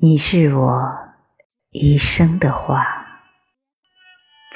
[0.00, 0.80] 你是我
[1.70, 2.86] 一生的画，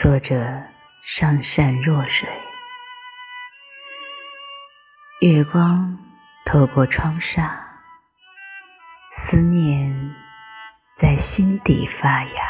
[0.01, 0.63] 作者
[1.03, 2.29] 上善若水。
[5.21, 5.99] 月光
[6.45, 7.61] 透过窗纱，
[9.17, 10.15] 思念
[11.01, 12.43] 在心底发芽。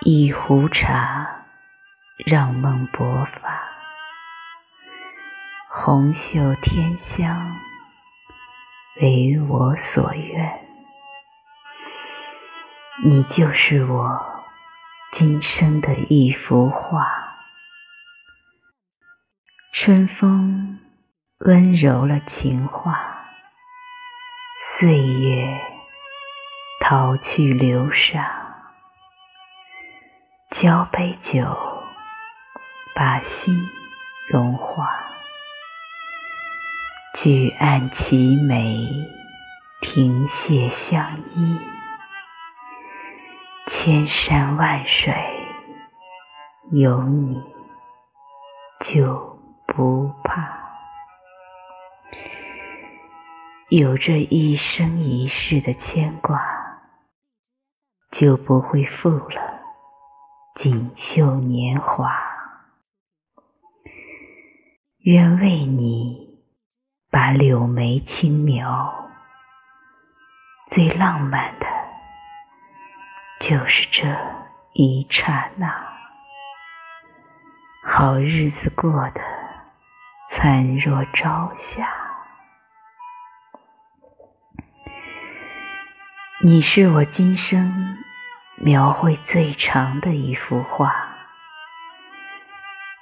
[0.00, 1.44] 一壶茶，
[2.26, 3.62] 让梦勃发，
[5.68, 7.69] 红袖添香。
[9.00, 10.60] 为我所愿，
[13.02, 14.20] 你就是我
[15.10, 17.06] 今生的一幅画。
[19.72, 20.78] 春风
[21.38, 23.24] 温柔了情话，
[24.58, 25.58] 岁月
[26.82, 28.74] 淘去流沙，
[30.50, 31.56] 交杯酒，
[32.94, 33.66] 把心
[34.28, 34.99] 融化。
[37.12, 38.88] 举案齐眉，
[39.80, 41.58] 停谢相依。
[43.66, 45.12] 千山万水，
[46.70, 47.42] 有你
[48.84, 50.56] 就不怕。
[53.70, 56.40] 有这一生一世的牵挂，
[58.12, 59.60] 就不会负了
[60.54, 62.08] 锦绣年华。
[65.00, 66.29] 愿为你。
[67.12, 69.10] 把柳眉轻描，
[70.68, 71.66] 最浪漫的，
[73.40, 74.06] 就是这
[74.74, 75.74] 一刹那。
[77.82, 79.20] 好日子过得
[80.28, 81.92] 灿若朝霞。
[86.44, 87.98] 你是我今生
[88.54, 90.94] 描绘最长的一幅画，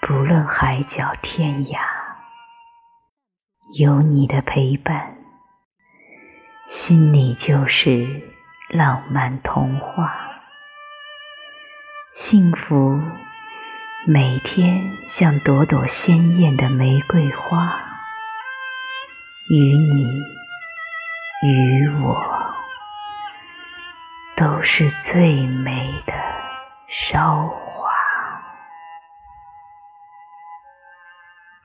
[0.00, 1.97] 不论海角天涯。
[3.74, 5.18] 有你的陪伴，
[6.66, 8.22] 心里就是
[8.70, 10.10] 浪漫童话。
[12.14, 12.98] 幸福
[14.06, 17.68] 每天像朵朵鲜艳的玫瑰花，
[19.50, 20.22] 与你
[21.42, 22.24] 与我
[24.34, 26.14] 都是最美的
[26.88, 27.67] 烧。